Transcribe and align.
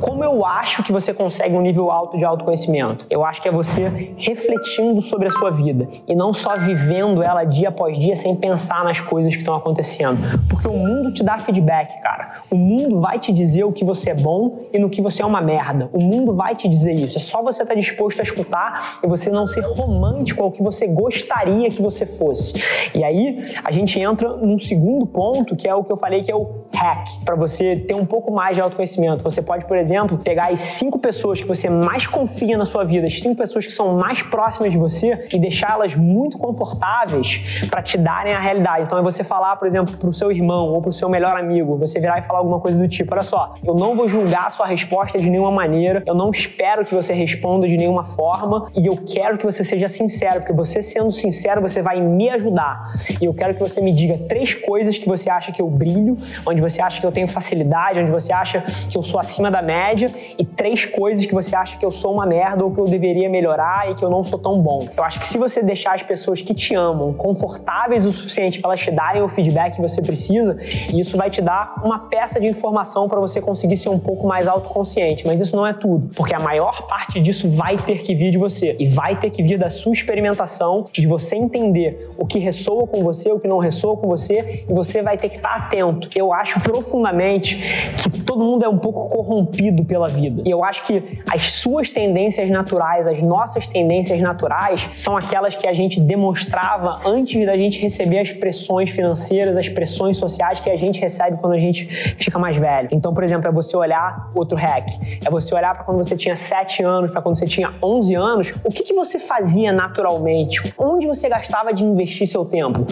Como 0.00 0.24
eu 0.24 0.44
acho 0.44 0.82
que 0.82 0.92
você 0.92 1.14
consegue 1.14 1.54
um 1.54 1.60
nível 1.60 1.90
alto 1.90 2.18
de 2.18 2.24
autoconhecimento? 2.24 3.06
Eu 3.08 3.24
acho 3.24 3.40
que 3.40 3.48
é 3.48 3.52
você 3.52 4.14
refletindo 4.16 5.00
sobre 5.00 5.28
a 5.28 5.30
sua 5.30 5.50
vida 5.50 5.88
e 6.06 6.14
não 6.14 6.32
só 6.34 6.54
vivendo 6.56 7.22
ela 7.22 7.44
dia 7.44 7.68
após 7.68 7.98
dia 7.98 8.16
sem 8.16 8.34
pensar 8.34 8.84
nas 8.84 9.00
coisas 9.00 9.32
que 9.32 9.40
estão 9.40 9.54
acontecendo. 9.54 10.18
Porque 10.48 10.66
o 10.66 10.72
mundo 10.72 11.12
te 11.12 11.22
dá 11.22 11.38
feedback, 11.38 12.00
cara. 12.02 12.42
O 12.50 12.56
mundo 12.56 13.00
vai 13.00 13.18
te 13.18 13.32
dizer 13.32 13.64
o 13.64 13.72
que 13.72 13.84
você 13.84 14.10
é 14.10 14.14
bom 14.14 14.66
e 14.72 14.78
no 14.78 14.90
que 14.90 15.00
você 15.00 15.22
é 15.22 15.26
uma 15.26 15.40
merda. 15.40 15.88
O 15.92 16.02
mundo 16.02 16.34
vai 16.34 16.54
te 16.54 16.68
dizer 16.68 16.94
isso. 16.94 17.16
É 17.16 17.20
só 17.20 17.42
você 17.42 17.62
estar 17.62 17.74
disposto 17.74 18.20
a 18.20 18.22
escutar 18.22 18.98
e 19.02 19.06
você 19.06 19.30
não 19.30 19.46
ser 19.46 19.62
romântico 19.62 20.42
ao 20.42 20.50
que 20.50 20.62
você 20.62 20.86
gostaria 20.86 21.68
que 21.70 21.80
você 21.80 22.04
fosse. 22.04 22.62
E 22.94 23.04
aí 23.04 23.44
a 23.64 23.70
gente 23.70 23.98
entra 23.98 24.28
num 24.36 24.58
segundo 24.58 25.06
ponto, 25.06 25.56
que 25.56 25.68
é 25.68 25.74
o 25.74 25.84
que 25.84 25.92
eu 25.92 25.96
falei 25.96 26.22
que 26.22 26.30
é 26.30 26.34
o 26.34 26.64
hack, 26.74 27.08
para 27.24 27.34
você 27.34 27.76
ter 27.76 27.94
um 27.94 28.04
pouco 28.04 28.32
mais 28.32 28.56
de 28.56 28.60
autoconhecimento. 28.60 29.22
Você 29.22 29.40
pode, 29.40 29.64
por 29.66 29.76
exemplo, 29.76 29.83
exemplo, 29.84 30.18
pegar 30.18 30.52
as 30.52 30.60
cinco 30.60 30.98
pessoas 30.98 31.40
que 31.40 31.46
você 31.46 31.68
mais 31.68 32.06
confia 32.06 32.56
na 32.56 32.64
sua 32.64 32.84
vida, 32.84 33.06
as 33.06 33.20
cinco 33.20 33.36
pessoas 33.36 33.66
que 33.66 33.72
são 33.72 33.96
mais 33.96 34.22
próximas 34.22 34.72
de 34.72 34.78
você 34.78 35.26
e 35.32 35.38
deixá-las 35.38 35.94
muito 35.94 36.38
confortáveis 36.38 37.66
para 37.70 37.82
te 37.82 37.96
darem 37.96 38.34
a 38.34 38.38
realidade. 38.38 38.84
Então 38.84 38.98
é 38.98 39.02
você 39.02 39.22
falar, 39.22 39.56
por 39.56 39.68
exemplo, 39.68 39.96
para 39.96 40.08
o 40.08 40.12
seu 40.12 40.32
irmão 40.32 40.72
ou 40.72 40.80
para 40.80 40.90
o 40.90 40.92
seu 40.92 41.08
melhor 41.08 41.36
amigo, 41.36 41.76
você 41.76 42.00
virar 42.00 42.18
e 42.18 42.22
falar 42.22 42.38
alguma 42.38 42.58
coisa 42.58 42.78
do 42.78 42.88
tipo: 42.88 43.12
olha 43.12 43.22
só, 43.22 43.54
eu 43.62 43.74
não 43.74 43.94
vou 43.94 44.08
julgar 44.08 44.46
a 44.46 44.50
sua 44.50 44.66
resposta 44.66 45.18
de 45.18 45.28
nenhuma 45.28 45.52
maneira, 45.52 46.02
eu 46.06 46.14
não 46.14 46.30
espero 46.30 46.84
que 46.84 46.94
você 46.94 47.12
responda 47.12 47.68
de 47.68 47.76
nenhuma 47.76 48.04
forma 48.04 48.70
e 48.74 48.86
eu 48.86 48.96
quero 48.96 49.36
que 49.36 49.44
você 49.44 49.62
seja 49.62 49.86
sincero, 49.88 50.36
porque 50.40 50.52
você 50.52 50.80
sendo 50.82 51.12
sincero, 51.12 51.60
você 51.60 51.82
vai 51.82 52.00
me 52.00 52.30
ajudar. 52.30 52.92
E 53.20 53.24
eu 53.26 53.34
quero 53.34 53.54
que 53.54 53.60
você 53.60 53.80
me 53.80 53.92
diga 53.92 54.18
três 54.28 54.54
coisas 54.54 54.96
que 54.96 55.06
você 55.06 55.28
acha 55.28 55.52
que 55.52 55.60
eu 55.60 55.68
brilho, 55.68 56.16
onde 56.46 56.60
você 56.60 56.80
acha 56.80 57.00
que 57.00 57.06
eu 57.06 57.12
tenho 57.12 57.28
facilidade, 57.28 58.00
onde 58.00 58.10
você 58.10 58.32
acha 58.32 58.62
que 58.90 58.96
eu 58.96 59.02
sou 59.02 59.20
acima 59.20 59.50
da 59.50 59.60
média 59.60 59.73
média 59.74 60.08
e 60.38 60.44
três 60.44 60.84
coisas 60.84 61.26
que 61.26 61.34
você 61.34 61.56
acha 61.56 61.76
que 61.76 61.84
eu 61.84 61.90
sou 61.90 62.12
uma 62.12 62.24
merda 62.24 62.64
ou 62.64 62.70
que 62.70 62.80
eu 62.80 62.84
deveria 62.84 63.28
melhorar 63.28 63.90
e 63.90 63.94
que 63.94 64.04
eu 64.04 64.10
não 64.10 64.22
sou 64.22 64.38
tão 64.38 64.60
bom. 64.60 64.86
Eu 64.96 65.02
acho 65.02 65.18
que 65.18 65.26
se 65.26 65.36
você 65.36 65.62
deixar 65.62 65.94
as 65.94 66.02
pessoas 66.02 66.40
que 66.40 66.54
te 66.54 66.74
amam 66.74 67.12
confortáveis 67.12 68.06
o 68.06 68.12
suficiente 68.12 68.60
para 68.60 68.70
elas 68.70 68.80
te 68.80 68.90
darem 68.90 69.22
o 69.22 69.28
feedback 69.28 69.74
que 69.76 69.82
você 69.82 70.00
precisa, 70.00 70.56
isso 70.94 71.16
vai 71.16 71.28
te 71.28 71.40
dar 71.42 71.82
uma 71.84 71.98
peça 71.98 72.38
de 72.40 72.46
informação 72.46 73.08
para 73.08 73.18
você 73.18 73.40
conseguir 73.40 73.76
ser 73.76 73.88
um 73.88 73.98
pouco 73.98 74.26
mais 74.26 74.46
autoconsciente. 74.46 75.26
Mas 75.26 75.40
isso 75.40 75.56
não 75.56 75.66
é 75.66 75.72
tudo, 75.72 76.08
porque 76.14 76.34
a 76.34 76.40
maior 76.40 76.86
parte 76.86 77.20
disso 77.20 77.48
vai 77.48 77.76
ter 77.76 78.02
que 78.02 78.14
vir 78.14 78.30
de 78.30 78.38
você 78.38 78.76
e 78.78 78.86
vai 78.86 79.16
ter 79.16 79.30
que 79.30 79.42
vir 79.42 79.58
da 79.58 79.70
sua 79.70 79.92
experimentação, 79.92 80.86
de 80.92 81.06
você 81.06 81.36
entender 81.36 82.10
o 82.16 82.26
que 82.26 82.38
ressoa 82.38 82.86
com 82.86 83.02
você, 83.02 83.32
o 83.32 83.40
que 83.40 83.48
não 83.48 83.58
ressoa 83.58 83.96
com 83.96 84.06
você 84.06 84.64
e 84.68 84.72
você 84.72 85.02
vai 85.02 85.18
ter 85.18 85.28
que 85.28 85.36
estar 85.36 85.54
atento. 85.56 86.08
Eu 86.14 86.32
acho 86.32 86.60
profundamente 86.60 87.56
que 88.02 88.22
todo 88.22 88.44
mundo 88.44 88.64
é 88.64 88.68
um 88.68 88.78
pouco 88.78 89.08
corrompido 89.08 89.63
movido 89.64 89.84
pela 89.84 90.08
vida. 90.08 90.42
E 90.44 90.50
eu 90.50 90.64
acho 90.64 90.84
que 90.84 91.20
as 91.30 91.52
suas 91.52 91.88
tendências 91.90 92.50
naturais, 92.50 93.06
as 93.06 93.22
nossas 93.22 93.66
tendências 93.66 94.20
naturais, 94.20 94.88
são 94.96 95.16
aquelas 95.16 95.54
que 95.54 95.66
a 95.66 95.72
gente 95.72 96.00
demonstrava 96.00 97.00
antes 97.06 97.44
da 97.46 97.56
gente 97.56 97.80
receber 97.80 98.18
as 98.18 98.30
pressões 98.32 98.90
financeiras, 98.90 99.56
as 99.56 99.68
pressões 99.68 100.16
sociais 100.16 100.60
que 100.60 100.70
a 100.70 100.76
gente 100.76 101.00
recebe 101.00 101.38
quando 101.38 101.54
a 101.54 101.58
gente 101.58 101.86
fica 101.86 102.38
mais 102.38 102.56
velho. 102.56 102.88
Então, 102.92 103.14
por 103.14 103.24
exemplo, 103.24 103.48
é 103.48 103.52
você 103.52 103.76
olhar 103.76 104.28
outro 104.34 104.56
hack, 104.56 104.86
é 105.24 105.30
você 105.30 105.54
olhar 105.54 105.74
para 105.74 105.84
quando 105.84 105.98
você 105.98 106.16
tinha 106.16 106.36
7 106.36 106.82
anos, 106.82 107.10
para 107.10 107.22
quando 107.22 107.36
você 107.36 107.46
tinha 107.46 107.72
11 107.82 108.14
anos, 108.14 108.54
o 108.64 108.70
que, 108.70 108.82
que 108.82 108.94
você 108.94 109.18
fazia 109.18 109.72
naturalmente? 109.72 110.60
Onde 110.78 111.06
você 111.06 111.28
gastava 111.28 111.72
de 111.72 111.84
investir 111.84 112.26
seu 112.26 112.44
tempo? 112.44 112.86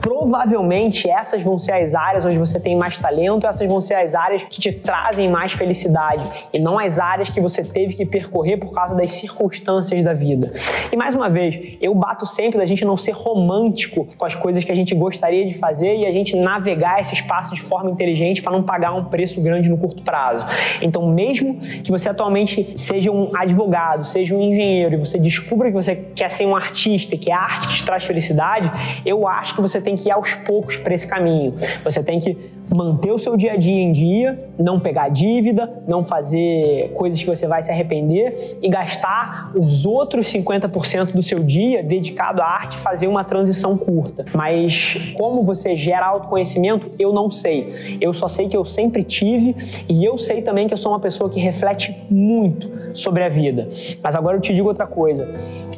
Provavelmente 0.00 1.08
essas 1.08 1.42
vão 1.42 1.58
ser 1.58 1.72
as 1.72 1.94
áreas 1.94 2.24
onde 2.24 2.38
você 2.38 2.60
tem 2.60 2.76
mais 2.76 2.96
talento, 2.96 3.46
essas 3.46 3.68
vão 3.68 3.80
ser 3.80 3.94
as 3.94 4.14
áreas 4.14 4.42
que 4.42 4.60
te 4.60 4.70
trazem 4.70 5.28
mais 5.28 5.52
felicidade 5.52 6.15
e 6.52 6.58
não 6.58 6.78
as 6.78 6.98
áreas 6.98 7.28
que 7.28 7.40
você 7.40 7.62
teve 7.62 7.94
que 7.94 8.04
percorrer 8.04 8.56
por 8.56 8.72
causa 8.72 8.94
das 8.94 9.12
circunstâncias 9.12 10.02
da 10.02 10.12
vida. 10.12 10.52
E 10.92 10.96
mais 10.96 11.14
uma 11.14 11.28
vez, 11.28 11.76
eu 11.80 11.94
bato 11.94 12.26
sempre 12.26 12.58
da 12.58 12.64
gente 12.64 12.84
não 12.84 12.96
ser 12.96 13.12
romântico 13.12 14.06
com 14.16 14.24
as 14.24 14.34
coisas 14.34 14.64
que 14.64 14.72
a 14.72 14.74
gente 14.74 14.94
gostaria 14.94 15.46
de 15.46 15.54
fazer 15.54 15.96
e 15.96 16.06
a 16.06 16.12
gente 16.12 16.36
navegar 16.36 17.00
esse 17.00 17.14
espaço 17.14 17.54
de 17.54 17.60
forma 17.60 17.90
inteligente 17.90 18.42
para 18.42 18.52
não 18.52 18.62
pagar 18.62 18.92
um 18.94 19.04
preço 19.04 19.40
grande 19.40 19.68
no 19.68 19.76
curto 19.76 20.02
prazo. 20.02 20.44
Então, 20.82 21.06
mesmo 21.08 21.58
que 21.58 21.90
você 21.90 22.08
atualmente 22.08 22.74
seja 22.76 23.10
um 23.10 23.30
advogado, 23.36 24.04
seja 24.04 24.34
um 24.34 24.40
engenheiro 24.40 24.94
e 24.94 24.98
você 24.98 25.18
descubra 25.18 25.68
que 25.68 25.74
você 25.74 25.96
quer 26.14 26.30
ser 26.30 26.46
um 26.46 26.54
artista, 26.54 27.16
que 27.16 27.30
é 27.30 27.34
a 27.34 27.38
arte 27.38 27.68
que 27.68 27.74
te 27.74 27.84
traz 27.84 28.04
felicidade, 28.04 28.70
eu 29.04 29.26
acho 29.26 29.54
que 29.54 29.60
você 29.60 29.80
tem 29.80 29.94
que 29.94 30.08
ir 30.08 30.12
aos 30.12 30.34
poucos 30.34 30.76
para 30.76 30.94
esse 30.94 31.06
caminho. 31.06 31.54
Você 31.84 32.02
tem 32.02 32.20
que 32.20 32.36
manter 32.74 33.12
o 33.12 33.18
seu 33.18 33.36
dia 33.36 33.52
a 33.52 33.56
dia 33.56 33.82
em 33.82 33.92
dia, 33.92 34.48
não 34.58 34.80
pegar 34.80 35.08
dívida, 35.08 35.82
não 35.86 36.02
fazer 36.06 36.92
coisas 36.94 37.20
que 37.20 37.26
você 37.26 37.46
vai 37.46 37.62
se 37.62 37.70
arrepender 37.70 38.56
e 38.62 38.68
gastar 38.68 39.52
os 39.54 39.84
outros 39.84 40.26
50% 40.32 41.12
do 41.12 41.22
seu 41.22 41.42
dia 41.42 41.82
dedicado 41.82 42.42
à 42.42 42.46
arte 42.46 42.76
fazer 42.76 43.06
uma 43.06 43.24
transição 43.24 43.76
curta. 43.76 44.24
Mas 44.34 44.96
como 45.16 45.42
você 45.42 45.76
gera 45.76 46.06
autoconhecimento, 46.06 46.90
eu 46.98 47.12
não 47.12 47.30
sei. 47.30 47.98
Eu 48.00 48.12
só 48.12 48.28
sei 48.28 48.48
que 48.48 48.56
eu 48.56 48.64
sempre 48.64 49.02
tive 49.02 49.54
e 49.88 50.04
eu 50.04 50.18
sei 50.18 50.42
também 50.42 50.66
que 50.66 50.74
eu 50.74 50.78
sou 50.78 50.92
uma 50.92 51.00
pessoa 51.00 51.28
que 51.28 51.40
reflete 51.40 51.94
muito 52.10 52.70
sobre 52.94 53.22
a 53.22 53.28
vida. 53.28 53.68
Mas 54.02 54.14
agora 54.14 54.36
eu 54.36 54.40
te 54.40 54.54
digo 54.54 54.68
outra 54.68 54.86
coisa. 54.86 55.28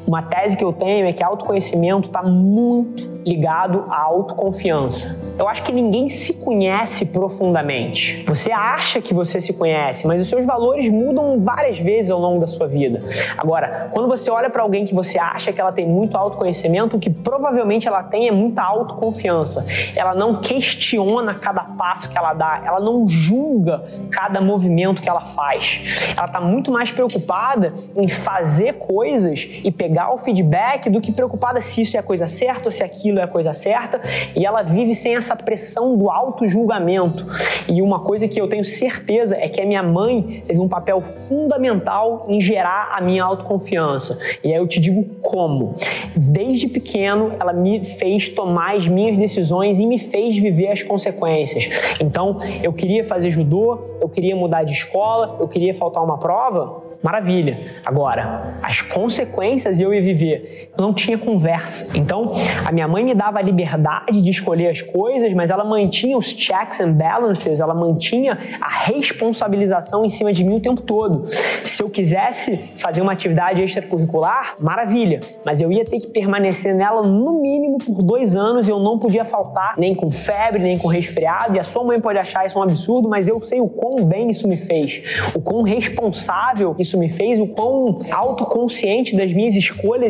Uma 0.08 0.22
tese 0.22 0.56
que 0.56 0.64
eu 0.64 0.72
tenho 0.72 1.06
é 1.06 1.12
que 1.12 1.22
autoconhecimento 1.22 2.08
está 2.08 2.22
muito 2.22 3.06
ligado 3.26 3.84
à 3.90 4.04
autoconfiança. 4.04 5.34
Eu 5.38 5.46
acho 5.46 5.62
que 5.62 5.70
ninguém 5.70 6.08
se 6.08 6.32
conhece 6.32 7.04
profundamente. 7.04 8.24
Você 8.26 8.50
acha 8.50 9.02
que 9.02 9.12
você 9.12 9.38
se 9.38 9.52
conhece, 9.52 10.06
mas 10.06 10.18
os 10.18 10.26
seus 10.26 10.46
valores 10.46 10.88
mudam 10.88 11.38
várias 11.40 11.78
vezes 11.78 12.10
ao 12.10 12.18
longo 12.18 12.40
da 12.40 12.46
sua 12.46 12.66
vida. 12.66 13.04
Agora, 13.36 13.90
quando 13.92 14.08
você 14.08 14.30
olha 14.30 14.48
para 14.48 14.62
alguém 14.62 14.86
que 14.86 14.94
você 14.94 15.18
acha 15.18 15.52
que 15.52 15.60
ela 15.60 15.72
tem 15.72 15.86
muito 15.86 16.16
autoconhecimento, 16.16 16.96
o 16.96 16.98
que 16.98 17.10
provavelmente 17.10 17.86
ela 17.86 18.02
tem 18.02 18.28
é 18.28 18.32
muita 18.32 18.62
autoconfiança. 18.62 19.66
Ela 19.94 20.14
não 20.14 20.36
questiona 20.36 21.34
cada 21.34 21.64
passo 21.64 22.08
que 22.08 22.16
ela 22.16 22.32
dá, 22.32 22.62
ela 22.64 22.80
não 22.80 23.06
julga 23.06 23.84
cada 24.10 24.40
movimento 24.40 25.02
que 25.02 25.08
ela 25.08 25.20
faz. 25.20 26.08
Ela 26.16 26.26
está 26.26 26.40
muito 26.40 26.72
mais 26.72 26.90
preocupada 26.90 27.74
em 27.94 28.08
fazer 28.08 28.74
coisas 28.78 29.46
e 29.62 29.70
pegar 29.70 29.97
o 30.10 30.18
feedback 30.18 30.90
do 30.90 31.00
que 31.00 31.12
preocupada 31.12 31.62
se 31.62 31.82
isso 31.82 31.96
é 31.96 32.00
a 32.00 32.02
coisa 32.02 32.26
certa 32.26 32.68
ou 32.68 32.72
se 32.72 32.82
aquilo 32.82 33.20
é 33.20 33.22
a 33.22 33.28
coisa 33.28 33.52
certa. 33.52 34.00
E 34.34 34.44
ela 34.44 34.62
vive 34.62 34.94
sem 34.94 35.14
essa 35.14 35.28
essa 35.28 35.36
pressão 35.36 35.96
do 35.96 36.10
auto-julgamento. 36.10 37.26
E 37.68 37.82
uma 37.82 38.00
coisa 38.00 38.26
que 38.26 38.40
eu 38.40 38.48
tenho 38.48 38.64
certeza 38.64 39.36
é 39.36 39.46
que 39.46 39.60
a 39.60 39.66
minha 39.66 39.82
mãe 39.82 40.42
teve 40.46 40.58
um 40.58 40.68
papel 40.68 41.02
fundamental 41.02 42.24
em 42.28 42.40
gerar 42.40 42.92
a 42.92 43.02
minha 43.02 43.22
autoconfiança. 43.22 44.18
E 44.42 44.48
aí 44.48 44.58
eu 44.58 44.66
te 44.66 44.80
digo 44.80 45.04
como. 45.20 45.74
Desde 46.16 46.66
pequeno, 46.66 47.32
ela 47.38 47.52
me 47.52 47.84
fez 47.84 48.30
tomar 48.30 48.76
as 48.76 48.88
minhas 48.88 49.18
decisões 49.18 49.78
e 49.78 49.84
me 49.84 49.98
fez 49.98 50.38
viver 50.38 50.68
as 50.68 50.82
consequências. 50.82 51.68
Então, 52.00 52.38
eu 52.62 52.72
queria 52.72 53.04
fazer 53.04 53.30
judô, 53.30 53.98
eu 54.00 54.08
queria 54.08 54.34
mudar 54.34 54.64
de 54.64 54.72
escola, 54.72 55.36
eu 55.38 55.46
queria 55.46 55.74
faltar 55.74 56.02
uma 56.02 56.16
prova, 56.16 56.80
maravilha. 57.02 57.80
Agora, 57.84 58.54
as 58.62 58.80
consequências 58.80 59.78
eu 59.78 59.87
ia 59.94 60.02
viver. 60.02 60.70
Eu 60.76 60.82
não 60.82 60.92
tinha 60.92 61.16
conversa. 61.16 61.96
Então, 61.96 62.26
a 62.64 62.72
minha 62.72 62.86
mãe 62.86 63.04
me 63.04 63.14
dava 63.14 63.38
a 63.38 63.42
liberdade 63.42 64.20
de 64.20 64.30
escolher 64.30 64.68
as 64.68 64.82
coisas 64.82 65.28
mas 65.34 65.50
ela 65.50 65.64
mantinha 65.64 66.16
os 66.16 66.26
checks 66.26 66.80
and 66.80 66.92
balances, 66.92 67.60
ela 67.60 67.74
mantinha 67.74 68.38
a 68.60 68.68
responsabilização 68.68 70.04
em 70.04 70.10
cima 70.10 70.32
de 70.32 70.44
mim 70.44 70.56
o 70.56 70.60
tempo 70.60 70.82
todo. 70.82 71.26
Se 71.64 71.82
eu 71.82 71.88
quisesse 71.88 72.56
fazer 72.74 73.00
uma 73.00 73.12
atividade 73.12 73.62
extracurricular, 73.62 74.54
maravilha, 74.60 75.20
mas 75.44 75.60
eu 75.60 75.70
ia 75.70 75.84
ter 75.84 76.00
que 76.00 76.08
permanecer 76.08 76.74
nela 76.74 77.02
no 77.02 77.40
mínimo 77.40 77.78
por 77.78 78.02
dois 78.02 78.34
anos 78.34 78.66
e 78.66 78.70
eu 78.70 78.78
não 78.78 78.98
podia 78.98 79.24
faltar 79.24 79.74
nem 79.78 79.94
com 79.94 80.10
febre, 80.10 80.60
nem 80.60 80.78
com 80.78 80.88
resfriado. 80.88 81.54
E 81.54 81.60
a 81.60 81.64
sua 81.64 81.84
mãe 81.84 82.00
pode 82.00 82.18
achar 82.18 82.44
isso 82.46 82.58
um 82.58 82.62
absurdo, 82.62 83.08
mas 83.08 83.28
eu 83.28 83.40
sei 83.40 83.60
o 83.60 83.68
quão 83.68 84.04
bem 84.04 84.30
isso 84.30 84.48
me 84.48 84.56
fez, 84.56 85.02
o 85.34 85.40
quão 85.40 85.62
responsável 85.62 86.74
isso 86.78 86.98
me 86.98 87.08
fez, 87.08 87.38
o 87.38 87.46
quão 87.46 88.00
autoconsciente 88.10 89.16
das 89.16 89.32
minhas 89.32 89.54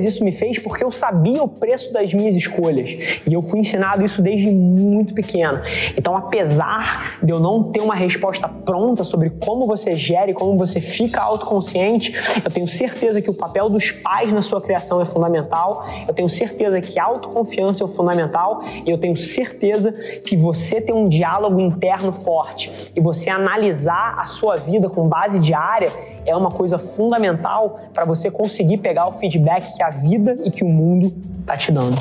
isso 0.05 0.25
me 0.25 0.33
fez, 0.33 0.59
porque 0.59 0.83
eu 0.83 0.91
sabia 0.91 1.43
o 1.43 1.49
preço 1.49 1.93
das 1.93 2.13
minhas 2.13 2.35
escolhas. 2.35 2.89
E 3.27 3.33
eu 3.33 3.43
fui 3.43 3.61
ensinado 3.61 4.05
isso 4.05 4.21
desde 4.23 4.51
muito 4.51 5.15
pequeno. 5.15 5.61
Então, 5.97 6.17
apesar 6.17 7.19
de 7.23 7.33
eu 7.33 7.41
não 7.41 7.65
ter 7.65 7.81
uma 7.81 7.95
resposta 7.95 8.49
pronta 8.49 9.05
sobre 9.05 9.31
como 9.31 9.67
você 9.67 9.95
gera 9.95 10.31
e 10.31 10.35
como 10.35 10.57
você 10.57 10.81
fica 10.81 11.21
autoconsciente, 11.21 12.15
eu 12.45 12.51
tenho 12.51 12.69
certeza 12.69 13.21
que 13.21 13.31
o 13.31 13.35
papel 13.35 13.69
dos 13.69 13.91
pais 13.91 14.33
na 14.33 14.43
sua 14.43 14.61
criação 14.61 15.01
é 15.01 15.05
fundamental. 15.05 15.85
Eu 16.07 16.15
tenho 16.15 16.29
certeza 16.29 16.81
que 16.81 16.99
a 16.99 17.05
autoconfiança 17.05 17.83
é 17.83 17.87
o 17.87 17.89
fundamental 17.89 18.63
e 18.87 18.91
eu 18.91 18.99
tenho 18.99 19.17
certeza 19.17 19.93
que 19.93 20.37
você 20.37 20.81
ter 20.81 20.93
um 20.93 21.09
diálogo 21.09 21.61
interno 21.61 22.13
forte 22.13 22.71
e 22.95 23.01
você 23.01 23.31
analisar 23.31 24.15
a 24.19 24.27
sua 24.27 24.57
vida 24.57 24.89
com 24.89 25.09
base 25.09 25.39
diária 25.39 25.89
é 26.25 26.37
uma 26.37 26.51
coisa 26.51 26.79
fundamental 26.79 27.81
para 27.93 28.05
você 28.05 28.31
conseguir 28.31 28.79
pegar 28.79 29.09
o 29.09 29.13
feedback 29.13 29.48
que 29.57 29.83
a 29.83 29.91
vida 29.91 30.37
e 30.45 30.51
que 30.51 30.65
o 30.65 30.69
mundo 30.69 31.13
está 31.41 31.57
te 31.57 31.73
dando. 31.73 32.01